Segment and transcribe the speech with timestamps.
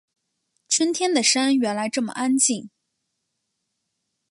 [0.67, 2.71] 春天的山原来这么安静